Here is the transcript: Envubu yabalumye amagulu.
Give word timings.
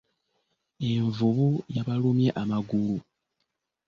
Envubu 0.89 1.49
yabalumye 1.75 2.29
amagulu. 2.41 2.97